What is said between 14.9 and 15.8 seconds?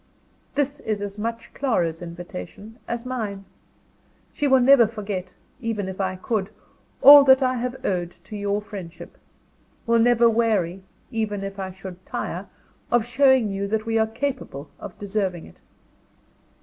deserving it.